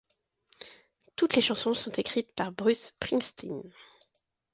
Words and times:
Toutes 1.15 1.35
les 1.35 1.43
chansons 1.43 1.75
sont 1.75 1.91
écrites 1.91 2.33
par 2.33 2.51
Bruce 2.51 2.85
Springsteen. 2.87 3.61